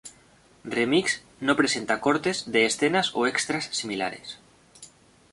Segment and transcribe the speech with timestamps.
[0.75, 1.17] Remix,
[1.49, 4.33] no presenta cortes de escenas o extras similares.